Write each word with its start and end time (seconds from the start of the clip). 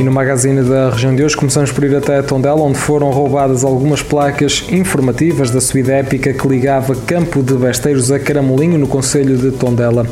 E 0.00 0.02
no 0.02 0.10
magazine 0.10 0.62
da 0.62 0.88
região 0.88 1.14
de 1.14 1.22
hoje 1.22 1.36
começamos 1.36 1.70
por 1.70 1.84
ir 1.84 1.94
até 1.94 2.22
Tondela, 2.22 2.62
onde 2.62 2.78
foram 2.78 3.10
roubadas 3.10 3.62
algumas 3.64 4.02
placas 4.02 4.64
informativas 4.70 5.50
da 5.50 5.60
subida 5.60 5.92
épica 5.92 6.32
que 6.32 6.48
ligava 6.48 6.96
Campo 6.96 7.42
de 7.42 7.52
Besteiros 7.52 8.10
a 8.10 8.18
Caramolinho, 8.18 8.78
no 8.78 8.88
Conselho 8.88 9.36
de 9.36 9.50
Tondela. 9.50 10.06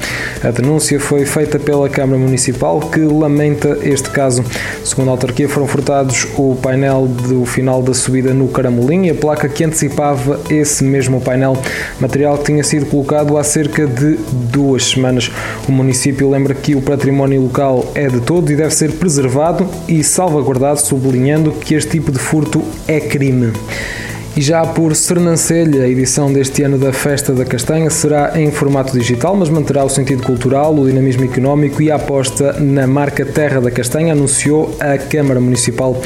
A 0.44 0.50
denúncia 0.50 1.00
foi 1.00 1.24
feita 1.24 1.58
pela 1.58 1.88
Câmara 1.88 2.18
Municipal, 2.18 2.80
que 2.80 3.00
lamenta 3.00 3.78
este 3.82 4.10
caso. 4.10 4.44
Segundo 4.84 5.08
a 5.08 5.12
autarquia, 5.12 5.48
foram 5.48 5.66
furtados 5.66 6.26
o 6.36 6.54
painel 6.56 7.06
do 7.06 7.46
final 7.46 7.82
da 7.82 7.94
subida 7.94 8.34
no 8.34 8.48
Caramolinho 8.48 9.06
e 9.06 9.10
a 9.10 9.14
placa 9.14 9.48
que 9.48 9.64
antecipava 9.64 10.38
esse 10.50 10.84
mesmo 10.84 11.18
painel, 11.18 11.56
material 11.98 12.36
que 12.36 12.44
tinha 12.44 12.62
sido 12.62 12.84
colocado 12.84 13.38
há 13.38 13.42
cerca 13.42 13.86
de 13.86 14.18
duas 14.52 14.84
semanas. 14.84 15.30
O 15.66 15.72
município 15.72 16.28
lembra 16.28 16.52
que 16.52 16.74
o 16.74 16.82
património 16.82 17.40
local 17.40 17.90
é 17.94 18.06
de 18.06 18.20
todo 18.20 18.52
e 18.52 18.54
deve 18.54 18.74
ser 18.74 18.92
preservado 18.92 19.77
e 19.86 20.02
salvaguardado, 20.02 20.80
sublinhando 20.80 21.52
que 21.52 21.74
este 21.74 21.90
tipo 21.92 22.10
de 22.10 22.18
furto 22.18 22.62
é 22.86 23.00
crime. 23.00 23.52
E 24.38 24.40
já 24.40 24.64
por 24.64 24.94
Sernancelha, 24.94 25.82
a 25.82 25.88
edição 25.88 26.32
deste 26.32 26.62
ano 26.62 26.78
da 26.78 26.92
Festa 26.92 27.32
da 27.32 27.44
Castanha 27.44 27.90
será 27.90 28.40
em 28.40 28.52
formato 28.52 28.96
digital, 28.96 29.34
mas 29.34 29.48
manterá 29.48 29.84
o 29.84 29.88
sentido 29.88 30.22
cultural, 30.22 30.72
o 30.76 30.86
dinamismo 30.86 31.24
económico 31.24 31.82
e 31.82 31.90
a 31.90 31.96
aposta 31.96 32.52
na 32.52 32.86
marca 32.86 33.26
Terra 33.26 33.60
da 33.60 33.68
Castanha, 33.68 34.12
anunciou 34.12 34.76
a 34.78 34.96
Câmara 34.96 35.40
Municipal. 35.40 36.00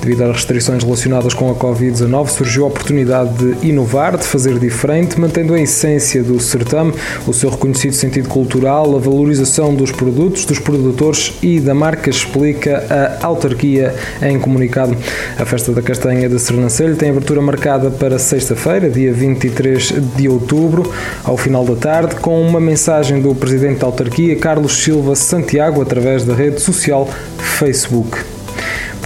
Devido 0.00 0.24
às 0.24 0.32
restrições 0.32 0.82
relacionadas 0.82 1.32
com 1.32 1.48
a 1.48 1.54
Covid-19, 1.54 2.26
surgiu 2.26 2.64
a 2.64 2.66
oportunidade 2.66 3.32
de 3.34 3.68
inovar, 3.68 4.18
de 4.18 4.24
fazer 4.24 4.58
diferente, 4.58 5.20
mantendo 5.20 5.54
a 5.54 5.60
essência 5.60 6.24
do 6.24 6.40
certame, 6.40 6.92
o 7.24 7.32
seu 7.32 7.50
reconhecido 7.50 7.92
sentido 7.92 8.28
cultural, 8.28 8.96
a 8.96 8.98
valorização 8.98 9.72
dos 9.72 9.92
produtos, 9.92 10.44
dos 10.44 10.58
produtores 10.58 11.34
e 11.40 11.60
da 11.60 11.72
marca, 11.72 12.10
explica 12.10 12.84
a 13.22 13.24
autarquia 13.24 13.94
em 14.20 14.40
comunicado. 14.40 14.96
A 15.38 15.44
Festa 15.44 15.70
da 15.70 15.82
Castanha 15.82 16.28
de 16.28 16.40
Sernancelha 16.40 16.96
tem 16.96 17.10
abertura 17.10 17.40
marcada 17.40 17.75
marcada 17.76 17.90
para 17.90 18.18
sexta-feira, 18.18 18.88
dia 18.88 19.12
23 19.12 19.94
de 20.16 20.28
outubro, 20.28 20.90
ao 21.22 21.36
final 21.36 21.64
da 21.64 21.76
tarde, 21.76 22.16
com 22.16 22.40
uma 22.40 22.58
mensagem 22.58 23.20
do 23.20 23.34
presidente 23.34 23.80
da 23.80 23.86
autarquia, 23.86 24.36
Carlos 24.36 24.72
Silva 24.82 25.14
Santiago, 25.14 25.82
através 25.82 26.24
da 26.24 26.34
rede 26.34 26.60
social 26.60 27.08
Facebook. 27.38 28.18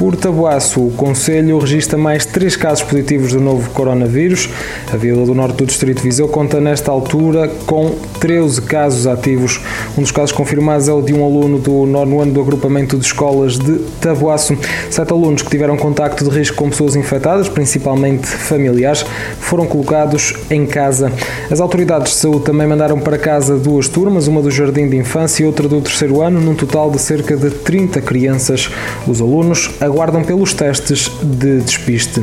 Por 0.00 0.16
Tabuaço, 0.16 0.80
o 0.80 0.90
Conselho 0.92 1.58
registra 1.58 1.98
mais 1.98 2.24
três 2.24 2.56
casos 2.56 2.82
positivos 2.82 3.34
do 3.34 3.38
novo 3.38 3.68
coronavírus. 3.68 4.48
A 4.90 4.96
Vila 4.96 5.26
do 5.26 5.34
Norte 5.34 5.56
do 5.56 5.66
Distrito 5.66 5.98
de 5.98 6.04
Viseu 6.04 6.26
conta 6.26 6.58
nesta 6.58 6.90
altura 6.90 7.48
com 7.66 7.94
13 8.18 8.62
casos 8.62 9.06
ativos. 9.06 9.60
Um 9.98 10.00
dos 10.00 10.10
casos 10.10 10.32
confirmados 10.32 10.88
é 10.88 10.92
o 10.94 11.02
de 11.02 11.12
um 11.12 11.22
aluno 11.22 11.58
do 11.58 11.84
nono 11.84 12.18
ano 12.18 12.32
do 12.32 12.40
agrupamento 12.40 12.96
de 12.96 13.04
escolas 13.04 13.58
de 13.58 13.78
Tabuaço. 14.00 14.56
Sete 14.90 15.12
alunos 15.12 15.42
que 15.42 15.50
tiveram 15.50 15.76
contacto 15.76 16.24
de 16.24 16.30
risco 16.30 16.56
com 16.56 16.70
pessoas 16.70 16.96
infectadas, 16.96 17.50
principalmente 17.50 18.26
familiares, 18.26 19.04
foram 19.38 19.66
colocados 19.66 20.34
em 20.50 20.64
casa. 20.64 21.12
As 21.50 21.60
autoridades 21.60 22.12
de 22.12 22.18
saúde 22.20 22.46
também 22.46 22.66
mandaram 22.66 22.98
para 22.98 23.18
casa 23.18 23.58
duas 23.58 23.86
turmas, 23.86 24.28
uma 24.28 24.40
do 24.40 24.50
jardim 24.50 24.88
de 24.88 24.96
infância 24.96 25.42
e 25.42 25.46
outra 25.46 25.68
do 25.68 25.78
terceiro 25.82 26.22
ano, 26.22 26.40
num 26.40 26.54
total 26.54 26.90
de 26.90 26.98
cerca 26.98 27.36
de 27.36 27.50
30 27.50 28.00
crianças. 28.00 28.70
Os 29.06 29.20
alunos 29.20 29.70
aguardam 29.90 30.22
pelos 30.22 30.54
testes 30.54 31.10
de 31.22 31.60
despiste. 31.60 32.22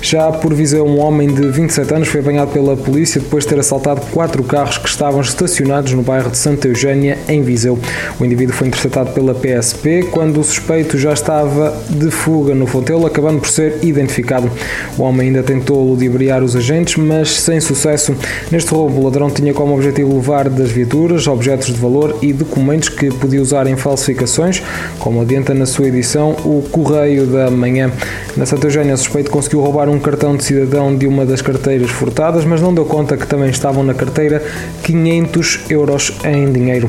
Já 0.00 0.30
por 0.30 0.54
Viseu, 0.54 0.84
um 0.86 1.00
homem 1.00 1.28
de 1.28 1.48
27 1.48 1.94
anos 1.94 2.08
foi 2.08 2.20
apanhado 2.20 2.52
pela 2.52 2.76
polícia 2.76 3.20
depois 3.20 3.44
de 3.44 3.50
ter 3.50 3.58
assaltado 3.58 4.00
quatro 4.12 4.42
carros 4.44 4.78
que 4.78 4.88
estavam 4.88 5.20
estacionados 5.20 5.92
no 5.92 6.02
bairro 6.02 6.30
de 6.30 6.38
Santa 6.38 6.68
Eugénia, 6.68 7.18
em 7.28 7.42
Viseu. 7.42 7.78
O 8.20 8.24
indivíduo 8.24 8.54
foi 8.54 8.68
interceptado 8.68 9.12
pela 9.12 9.34
PSP 9.34 10.08
quando 10.10 10.40
o 10.40 10.44
suspeito 10.44 10.98
já 10.98 11.12
estava 11.12 11.76
de 11.88 12.10
fuga 12.10 12.54
no 12.54 12.66
Fontelo, 12.66 13.06
acabando 13.06 13.40
por 13.40 13.48
ser 13.48 13.78
identificado. 13.82 14.50
O 14.96 15.02
homem 15.02 15.28
ainda 15.28 15.42
tentou 15.42 15.82
ludibriar 15.88 16.42
os 16.42 16.54
agentes, 16.54 16.96
mas 16.96 17.30
sem 17.40 17.60
sucesso. 17.60 18.14
Neste 18.50 18.70
roubo, 18.70 19.00
o 19.00 19.04
ladrão 19.04 19.30
tinha 19.30 19.52
como 19.52 19.74
objetivo 19.74 20.14
levar 20.14 20.48
das 20.48 20.70
viaturas 20.70 21.26
objetos 21.26 21.68
de 21.68 21.80
valor 21.80 22.18
e 22.22 22.32
documentos 22.32 22.88
que 22.88 23.10
podia 23.10 23.40
usar 23.40 23.66
em 23.66 23.76
falsificações, 23.76 24.62
como 24.98 25.20
adianta 25.20 25.54
na 25.54 25.66
sua 25.66 25.88
edição 25.88 26.32
o 26.44 26.62
Correio 26.70 27.26
da 27.26 27.50
Manhã. 27.50 27.90
Na 28.36 28.46
Santa 28.46 28.66
Eugénia, 28.66 28.94
o 28.94 28.98
suspeito 28.98 29.30
roubar 29.60 29.88
um 29.88 29.98
cartão 29.98 30.36
de 30.36 30.44
cidadão 30.44 30.96
de 30.96 31.06
uma 31.06 31.26
das 31.26 31.42
carteiras 31.42 31.90
furtadas, 31.90 32.44
mas 32.44 32.60
não 32.60 32.74
deu 32.74 32.84
conta 32.84 33.16
que 33.16 33.26
também 33.26 33.50
estavam 33.50 33.82
na 33.82 33.94
carteira 33.94 34.40
500 34.82 35.70
euros 35.70 36.12
em 36.24 36.52
dinheiro. 36.52 36.88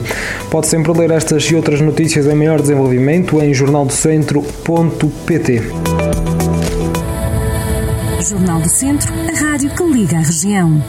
Pode 0.49 0.67
sempre 0.67 0.91
ler 0.91 1.11
estas 1.11 1.43
e 1.45 1.55
outras 1.55 1.79
notícias 1.81 2.27
em 2.27 2.35
maior 2.35 2.61
desenvolvimento 2.61 3.41
em 3.41 3.53
jornaldocentro.pt. 3.53 5.61
Jornal 8.27 8.59
do 8.59 8.69
Centro, 8.69 9.13
a 9.13 9.39
rádio 9.39 9.69
que 9.69 9.83
liga 9.83 10.17
a 10.17 10.21
região. 10.21 10.83